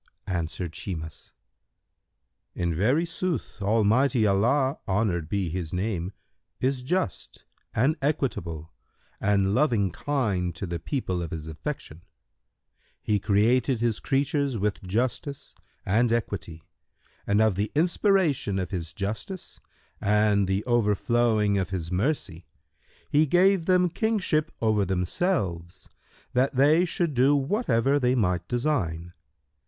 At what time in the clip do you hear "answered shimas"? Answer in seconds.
0.25-1.31